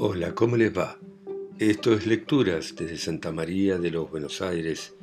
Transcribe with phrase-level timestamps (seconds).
[0.00, 0.96] Hola, ¿cómo les va?
[1.58, 4.94] Esto es Lecturas desde Santa María de los Buenos Aires,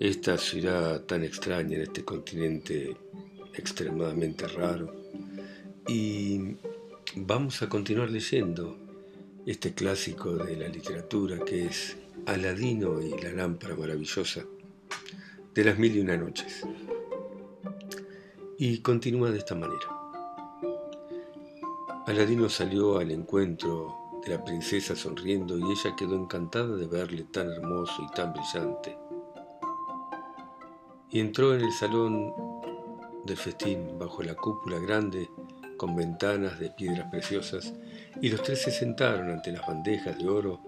[0.00, 2.96] esta ciudad tan extraña en este continente
[3.54, 4.92] extremadamente raro.
[5.86, 6.56] Y
[7.14, 8.76] vamos a continuar leyendo
[9.46, 11.96] este clásico de la literatura que es
[12.26, 14.44] Aladino y la lámpara maravillosa
[15.54, 16.66] de las mil y una noches.
[18.58, 19.86] Y continúa de esta manera.
[22.06, 27.50] Aladino salió al encuentro de la princesa sonriendo y ella quedó encantada de verle tan
[27.50, 28.96] hermoso y tan brillante.
[31.10, 32.32] Y entró en el salón
[33.24, 35.28] del festín bajo la cúpula grande
[35.76, 37.72] con ventanas de piedras preciosas
[38.20, 40.60] y los tres se sentaron ante las bandejas de oro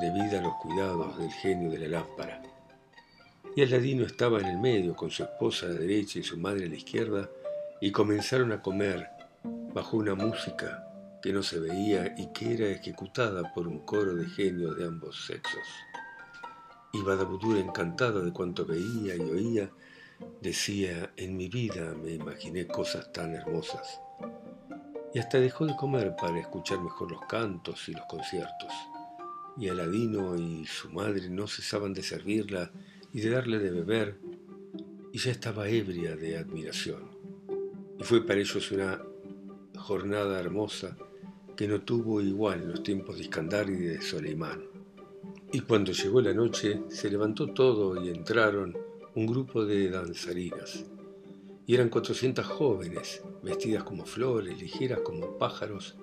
[0.00, 2.42] debido a los cuidados del genio de la lámpara.
[3.54, 6.66] Y Aladino estaba en el medio con su esposa a la derecha y su madre
[6.66, 7.30] a la izquierda
[7.80, 9.08] y comenzaron a comer
[9.72, 10.86] bajo una música
[11.22, 15.26] que no se veía y que era ejecutada por un coro de genios de ambos
[15.26, 15.66] sexos.
[16.92, 19.70] Y Badabudur, encantada de cuanto veía y oía,
[20.40, 24.00] decía, en mi vida me imaginé cosas tan hermosas.
[25.12, 28.72] Y hasta dejó de comer para escuchar mejor los cantos y los conciertos.
[29.58, 32.70] Y Aladino y su madre no cesaban de servirla
[33.12, 34.18] y de darle de beber,
[35.12, 37.10] y ya estaba ebria de admiración.
[37.98, 39.02] Y fue para ellos una
[39.78, 40.96] jornada hermosa
[41.56, 44.62] que no tuvo igual en los tiempos de Iskandar y de Soleimán.
[45.52, 48.76] Y cuando llegó la noche, se levantó todo y entraron
[49.14, 50.84] un grupo de danzarinas.
[51.66, 55.96] Y eran cuatrocientas jóvenes, vestidas como flores, ligeras como pájaros,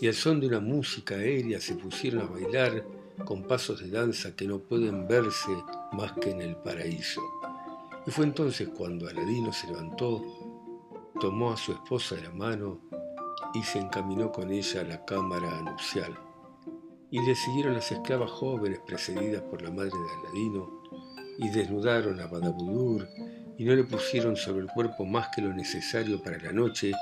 [0.00, 2.84] y al son de una música aérea se pusieron a bailar
[3.24, 5.52] con pasos de danza que no pueden verse
[5.92, 7.22] más que en el paraíso.
[8.06, 10.22] Y fue entonces cuando Aladino se levantó,
[11.20, 12.80] tomó a su esposa de la mano
[13.54, 16.18] y se encaminó con ella a la cámara nupcial.
[17.10, 20.80] Y le siguieron las esclavas jóvenes precedidas por la madre de Aladino,
[21.38, 23.08] y desnudaron a Badabudur
[23.56, 26.92] y no le pusieron sobre el cuerpo más que lo necesario para la noche,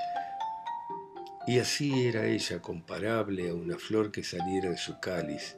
[1.46, 5.56] y así era ella comparable a una flor que saliera de su cáliz,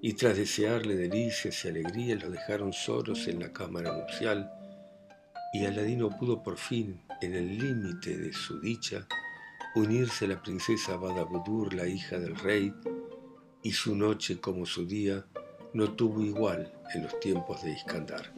[0.00, 4.50] y tras desearle delicias y alegrías lo dejaron solos en la cámara nupcial,
[5.52, 9.06] y Aladino pudo por fin, en el límite de su dicha,
[9.78, 12.72] unirse la princesa Badabudur, la hija del rey,
[13.62, 15.24] y su noche como su día
[15.72, 18.32] no tuvo igual en los tiempos de Iskandar.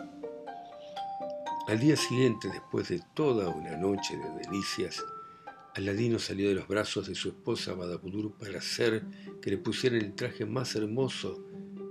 [1.67, 5.03] Al día siguiente, después de toda una noche de delicias,
[5.75, 9.05] Aladino salió de los brazos de su esposa Badabudur para hacer
[9.41, 11.47] que le pusieran el traje más hermoso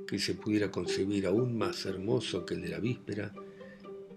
[0.06, 3.34] que se pudiera concebir, aún más hermoso que el de la víspera,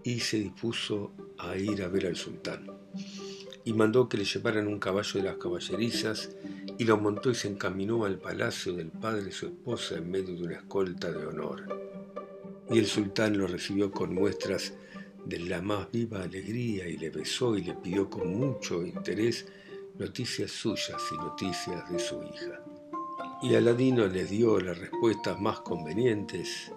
[0.04, 2.66] y se dispuso a ir a ver al sultán
[3.65, 6.31] y mandó que le llevaran un caballo de las caballerizas
[6.78, 10.34] y lo montó y se encaminó al palacio del padre de su esposa en medio
[10.34, 11.81] de una escolta de honor.
[12.71, 14.75] Y el sultán lo recibió con muestras
[15.25, 19.47] de la más viva alegría y le besó y le pidió con mucho interés
[19.99, 22.65] noticias suyas y noticias de su hija.
[23.43, 26.73] Y Aladino le dio las respuestas más convenientes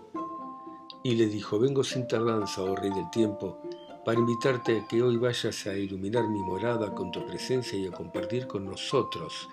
[1.03, 3.61] y le dijo, vengo sin tardanza, oh rey del tiempo,
[4.05, 7.91] para invitarte a que hoy vayas a iluminar mi morada con tu presencia y a
[7.91, 9.49] compartir con nosotros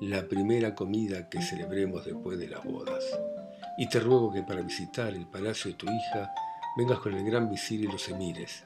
[0.00, 3.04] la primera comida que celebremos después de las bodas.
[3.76, 6.32] Y te ruego que para visitar el palacio de tu hija
[6.78, 8.64] vengas con el gran visir y los emires.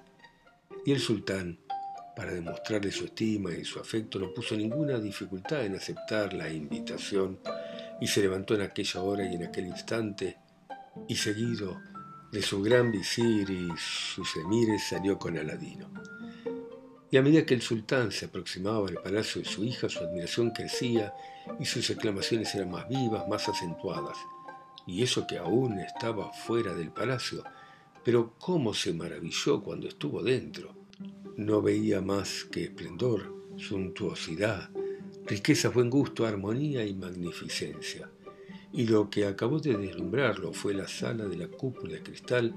[0.86, 1.58] Y el sultán,
[2.14, 7.40] para demostrarle su estima y su afecto, no puso ninguna dificultad en aceptar la invitación
[8.00, 10.36] y se levantó en aquella hora y en aquel instante
[11.08, 11.80] y seguido
[12.34, 15.88] de su gran visir y sus emires salió con Aladino.
[17.08, 20.50] Y a medida que el sultán se aproximaba al palacio de su hija, su admiración
[20.50, 21.14] crecía
[21.60, 24.18] y sus exclamaciones eran más vivas, más acentuadas.
[24.84, 27.44] Y eso que aún estaba fuera del palacio,
[28.02, 30.74] pero cómo se maravilló cuando estuvo dentro.
[31.36, 34.70] No veía más que esplendor, suntuosidad,
[35.24, 38.10] riqueza, buen gusto, armonía y magnificencia
[38.74, 42.52] y lo que acabó de deslumbrarlo fue la sala de la cúpula de cristal,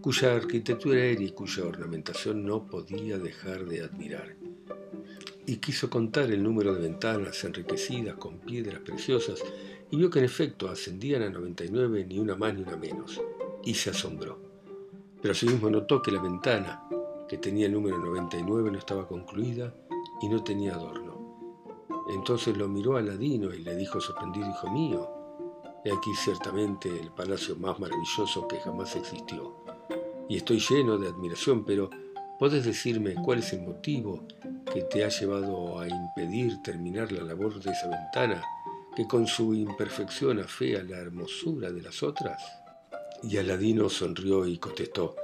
[0.00, 4.36] cuya arquitectura era y cuya ornamentación no podía dejar de admirar.
[5.44, 9.42] Y quiso contar el número de ventanas enriquecidas con piedras preciosas
[9.90, 13.20] y vio que en efecto ascendían a 99 ni una más ni una menos,
[13.64, 14.38] y se asombró.
[15.20, 16.84] Pero asimismo notó que la ventana,
[17.28, 19.74] que tenía el número 99, no estaba concluida
[20.22, 21.06] y no tenía adorno.
[22.14, 25.15] Entonces lo miró a Aladino y le dijo sorprendido, hijo mío,
[25.86, 29.54] He aquí ciertamente el palacio más maravilloso que jamás existió.
[30.28, 31.90] Y estoy lleno de admiración, pero
[32.40, 34.26] ¿puedes decirme cuál es el motivo
[34.72, 38.42] que te ha llevado a impedir terminar la labor de esa ventana
[38.96, 42.42] que con su imperfección afea la hermosura de las otras?
[43.22, 45.14] Y Aladino sonrió y contestó,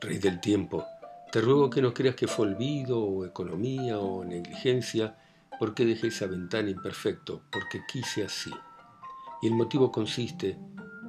[0.00, 0.86] Rey del tiempo,
[1.32, 5.16] te ruego que no creas que fue olvido o economía o negligencia,
[5.58, 8.52] porque dejé esa ventana imperfecto, porque quise así.
[9.42, 10.56] Y el motivo consiste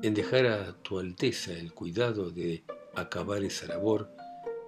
[0.01, 2.63] en dejar a tu Alteza el cuidado de
[2.95, 4.09] acabar esa labor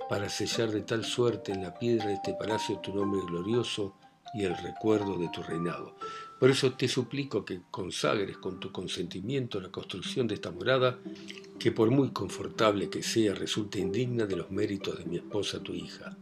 [0.08, 3.96] para sellar de tal suerte en la piedra de este palacio tu nombre glorioso
[4.36, 5.96] y el recuerdo de tu reinado.
[6.40, 11.00] Por eso te suplico que consagres con tu consentimiento la construcción de esta morada,
[11.58, 15.74] que por muy confortable que sea resulte indigna de los méritos de mi esposa tu
[15.74, 16.16] hija.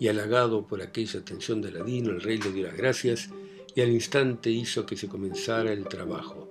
[0.00, 3.30] Y halagado por aquella atención de Aladino, el rey le dio las gracias
[3.74, 6.45] y al instante hizo que se comenzara el trabajo.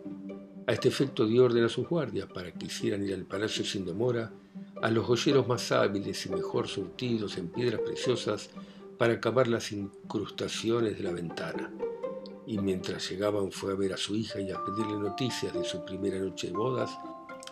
[0.67, 3.85] A este efecto dio orden a sus guardias para que hicieran ir al palacio sin
[3.85, 4.31] demora
[4.81, 8.49] a los joyeros más hábiles y mejor surtidos en piedras preciosas
[8.97, 11.71] para acabar las incrustaciones de la ventana.
[12.47, 15.85] Y mientras llegaban fue a ver a su hija y a pedirle noticias de su
[15.85, 16.97] primera noche de bodas,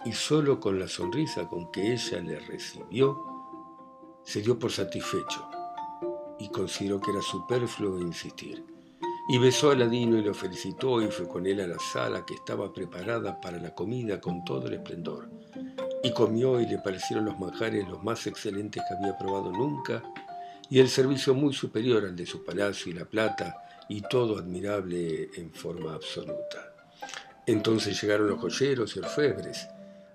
[0.05, 3.17] y solo con la sonrisa con que ella le recibió,
[4.23, 5.47] se dio por satisfecho
[6.39, 8.72] y consideró que era superfluo insistir.
[9.29, 12.33] Y besó a Ladino y lo felicitó y fue con él a la sala que
[12.33, 15.29] estaba preparada para la comida con todo el esplendor.
[16.03, 20.03] Y comió y le parecieron los manjares los más excelentes que había probado nunca,
[20.69, 23.55] y el servicio muy superior al de su palacio y la plata,
[23.87, 26.73] y todo admirable en forma absoluta.
[27.45, 29.67] Entonces llegaron los joyeros y orfebres,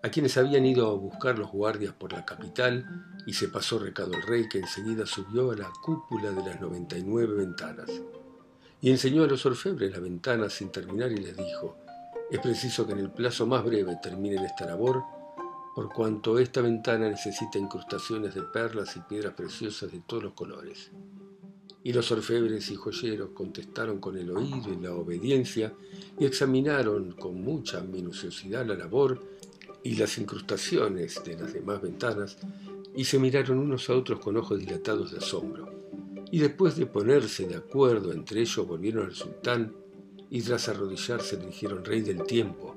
[0.02, 2.84] a quienes habían ido a buscar los guardias por la capital,
[3.26, 7.34] y se pasó recado el rey que enseguida subió a la cúpula de las 99
[7.34, 7.90] ventanas.
[8.81, 11.77] Y enseñó a los orfebres las ventanas sin terminar y les dijo,
[12.31, 15.03] es preciso que en el plazo más breve terminen esta labor
[15.79, 20.91] por cuanto esta ventana necesita incrustaciones de perlas y piedras preciosas de todos los colores.
[21.85, 25.73] Y los orfebres y joyeros contestaron con el oído y la obediencia
[26.19, 29.23] y examinaron con mucha minuciosidad la labor
[29.85, 32.39] y las incrustaciones de las demás ventanas
[32.97, 35.78] y se miraron unos a otros con ojos dilatados de asombro.
[36.31, 39.75] Y después de ponerse de acuerdo entre ellos volvieron al sultán
[40.31, 42.77] y tras arrodillarse le dijeron Rey del tiempo,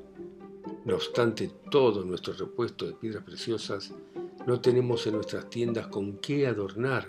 [0.86, 3.94] no obstante todo nuestro repuesto de piedras preciosas,
[4.48, 7.08] no tenemos en nuestras tiendas con qué adornar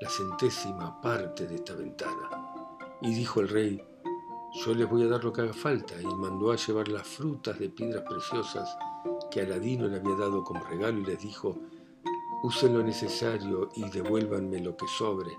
[0.00, 2.30] la centésima parte de esta ventana.
[3.00, 3.82] Y dijo el rey,
[4.64, 7.58] yo les voy a dar lo que haga falta, y mandó a llevar las frutas
[7.58, 8.76] de piedras preciosas
[9.30, 11.56] que Aladino le había dado como regalo y les dijo,
[12.42, 15.30] usen lo necesario y devuélvanme lo que sobre.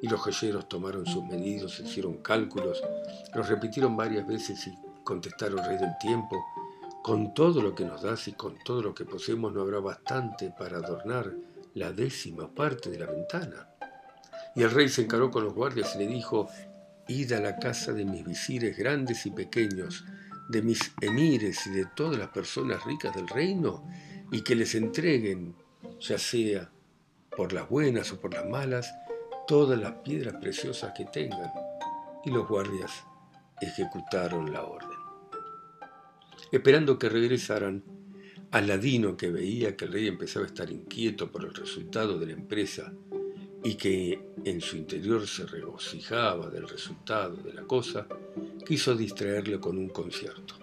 [0.00, 2.82] Y los joyeros tomaron sus medidos, hicieron cálculos,
[3.34, 6.36] los repitieron varias veces y contestaron rey del tiempo,
[7.02, 10.52] con todo lo que nos das y con todo lo que poseemos no habrá bastante
[10.56, 11.32] para adornar
[11.74, 13.68] la décima parte de la ventana.
[14.54, 16.48] Y el rey se encaró con los guardias y le dijo,
[17.08, 20.04] Id a la casa de mis visires grandes y pequeños,
[20.50, 23.88] de mis emires y de todas las personas ricas del reino,
[24.30, 25.54] y que les entreguen,
[26.00, 26.70] ya sea
[27.34, 28.92] por las buenas o por las malas,
[29.48, 31.50] todas las piedras preciosas que tengan.
[32.24, 32.92] Y los guardias
[33.60, 34.98] ejecutaron la orden
[36.52, 37.82] esperando que regresaran.
[38.50, 42.32] Aladino, que veía que el rey empezaba a estar inquieto por el resultado de la
[42.32, 42.90] empresa
[43.62, 48.06] y que en su interior se regocijaba del resultado de la cosa,
[48.64, 50.54] quiso distraerle con un concierto.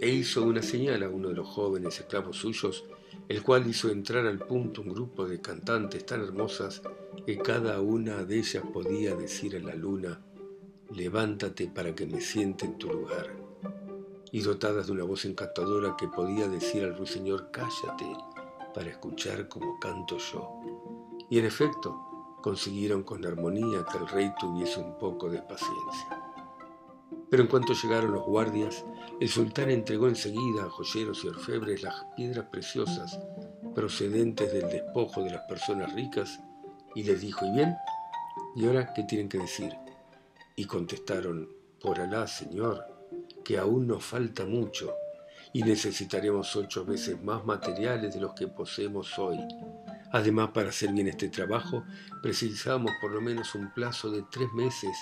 [0.00, 2.84] E hizo una señal a uno de los jóvenes esclavos suyos,
[3.28, 6.82] el cual hizo entrar al punto un grupo de cantantes tan hermosas
[7.26, 10.20] que cada una de ellas podía decir a la luna,
[10.90, 13.44] levántate para que me siente en tu lugar
[14.34, 18.16] y dotadas de una voz encantadora que podía decir al ruiseñor cállate
[18.74, 20.60] para escuchar como canto yo.
[21.30, 26.20] Y en efecto, consiguieron con armonía que el rey tuviese un poco de paciencia.
[27.30, 28.84] Pero en cuanto llegaron los guardias,
[29.20, 33.18] el sultán entregó enseguida a joyeros y orfebres las piedras preciosas
[33.72, 36.40] procedentes del despojo de las personas ricas
[36.94, 37.76] y les dijo, ¿y bien?
[38.56, 39.72] ¿Y ahora qué tienen que decir?
[40.56, 41.48] Y contestaron,
[41.80, 42.84] por Alá, Señor,
[43.44, 44.94] que aún nos falta mucho
[45.52, 49.38] y necesitaremos ocho veces más materiales de los que poseemos hoy.
[50.12, 51.84] Además, para hacer bien este trabajo,
[52.22, 54.96] precisamos por lo menos un plazo de tres meses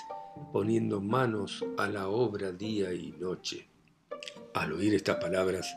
[0.51, 3.67] poniendo manos a la obra día y noche.
[4.53, 5.75] Al oír estas palabras,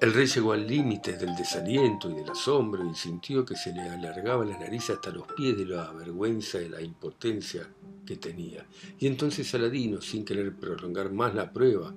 [0.00, 3.82] el rey llegó al límite del desaliento y del asombro y sintió que se le
[3.82, 7.68] alargaba la nariz hasta los pies de la vergüenza y la impotencia
[8.06, 8.66] que tenía.
[8.98, 11.94] Y entonces Aladino, sin querer prolongar más la prueba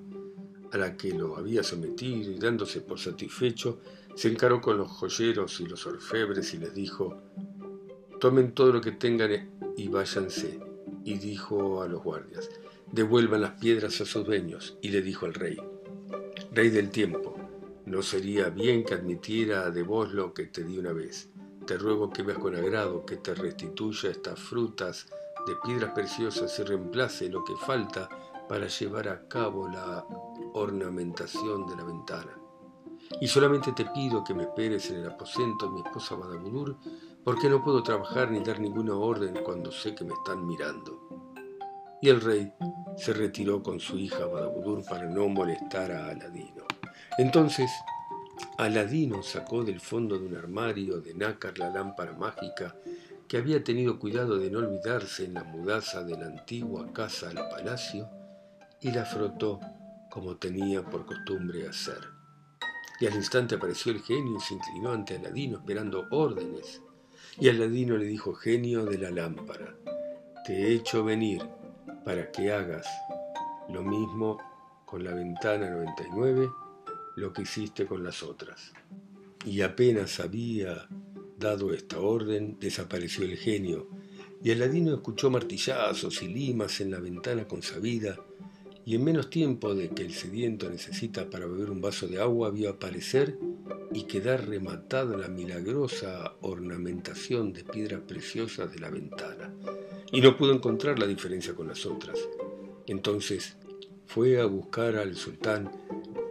[0.70, 3.80] a la que lo había sometido y dándose por satisfecho,
[4.14, 7.22] se encaró con los joyeros y los orfebres y les dijo,
[8.20, 10.60] tomen todo lo que tengan y váyanse.
[11.04, 12.48] Y dijo a los guardias,
[12.90, 14.76] devuelvan las piedras a sus dueños.
[14.80, 15.58] Y le dijo al rey,
[16.52, 17.33] Rey del tiempo,
[17.86, 21.28] no sería bien que admitiera de vos lo que te di una vez.
[21.66, 25.06] Te ruego que veas con agrado que te restituya estas frutas
[25.46, 28.08] de piedras preciosas y reemplace lo que falta
[28.48, 30.06] para llevar a cabo la
[30.54, 32.38] ornamentación de la ventana.
[33.20, 36.76] Y solamente te pido que me esperes en el aposento de mi esposa Badabudur,
[37.22, 41.32] porque no puedo trabajar ni dar ninguna orden cuando sé que me están mirando.
[42.00, 42.52] Y el rey
[42.96, 46.64] se retiró con su hija Badabudur para no molestar a Aladino.
[47.18, 47.70] Entonces,
[48.58, 52.76] Aladino sacó del fondo de un armario de nácar la lámpara mágica
[53.28, 57.48] que había tenido cuidado de no olvidarse en la mudaza de la antigua casa al
[57.48, 58.08] palacio
[58.80, 59.60] y la frotó
[60.10, 61.98] como tenía por costumbre hacer.
[63.00, 66.80] Y al instante apareció el genio y se inclinó ante Aladino esperando órdenes.
[67.40, 69.74] Y Aladino le dijo, genio de la lámpara,
[70.44, 71.44] te he hecho venir
[72.04, 72.86] para que hagas
[73.68, 74.38] lo mismo
[74.84, 76.48] con la ventana 99,
[77.16, 78.72] lo que hiciste con las otras.
[79.44, 80.88] Y apenas había
[81.38, 83.88] dado esta orden, desapareció el genio,
[84.42, 88.18] y Aladino escuchó martillazos y limas en la ventana consabida,
[88.86, 92.50] y en menos tiempo de que el sediento necesita para beber un vaso de agua
[92.50, 93.38] vio aparecer
[93.92, 99.54] y quedar rematada la milagrosa ornamentación de piedras preciosas de la ventana,
[100.12, 102.18] y no pudo encontrar la diferencia con las otras.
[102.86, 103.56] Entonces
[104.06, 105.70] fue a buscar al sultán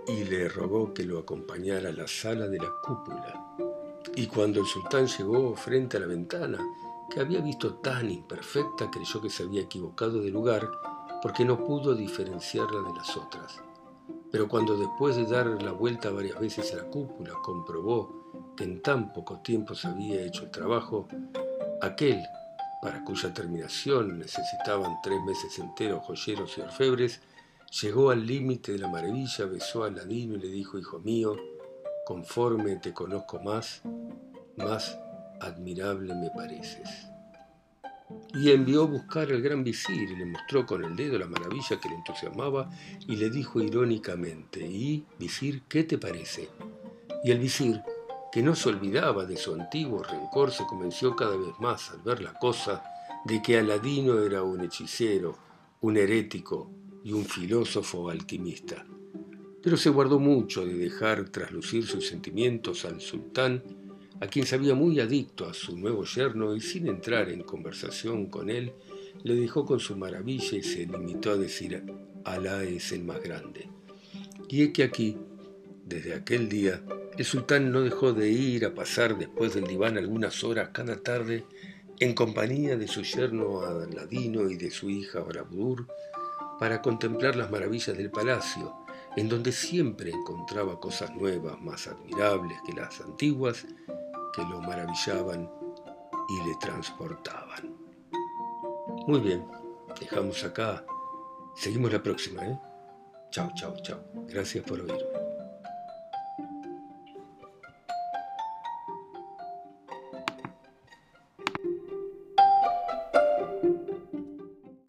[0.07, 3.55] y le rogó que lo acompañara a la sala de la cúpula.
[4.15, 6.59] Y cuando el sultán llegó frente a la ventana,
[7.09, 10.69] que había visto tan imperfecta, creyó que se había equivocado de lugar
[11.21, 13.61] porque no pudo diferenciarla de las otras.
[14.31, 18.81] Pero cuando después de dar la vuelta varias veces a la cúpula comprobó que en
[18.81, 21.07] tan poco tiempo se había hecho el trabajo,
[21.81, 22.21] aquel,
[22.81, 27.21] para cuya terminación necesitaban tres meses enteros joyeros y orfebres,
[27.81, 31.35] llegó al límite de la maravilla, besó a Ladino y le dijo, Hijo mío,
[32.05, 33.81] conforme te conozco más,
[34.57, 34.97] más
[35.39, 37.13] admirable me pareces
[38.33, 41.79] y envió a buscar al gran visir y le mostró con el dedo la maravilla
[41.79, 42.69] que le entusiasmaba
[43.07, 46.49] y le dijo irónicamente, ¿y, visir, qué te parece?
[47.23, 47.81] Y el visir,
[48.31, 52.21] que no se olvidaba de su antiguo rencor, se convenció cada vez más al ver
[52.21, 52.83] la cosa
[53.25, 55.37] de que Aladino era un hechicero,
[55.81, 56.71] un herético
[57.03, 58.85] y un filósofo alquimista.
[59.61, 63.63] Pero se guardó mucho de dejar traslucir sus sentimientos al sultán
[64.23, 68.49] a quien sabía muy adicto a su nuevo yerno y sin entrar en conversación con
[68.49, 68.71] él,
[69.21, 71.83] le dejó con su maravilla y se limitó a decir,
[72.23, 73.67] Alá es el más grande.
[74.47, 75.17] Y es que aquí,
[75.85, 76.81] desde aquel día,
[77.17, 81.43] el sultán no dejó de ir a pasar después del diván algunas horas cada tarde
[81.99, 85.87] en compañía de su yerno Aladino y de su hija Barabdur
[86.59, 88.75] para contemplar las maravillas del palacio,
[89.15, 93.65] en donde siempre encontraba cosas nuevas, más admirables que las antiguas,
[94.33, 95.49] que lo maravillaban
[96.29, 97.75] y le transportaban.
[99.07, 99.45] Muy bien,
[99.99, 100.85] dejamos acá.
[101.55, 102.59] Seguimos la próxima, ¿eh?
[103.31, 103.99] Chao, chao, chao.
[104.27, 105.22] Gracias por oírme.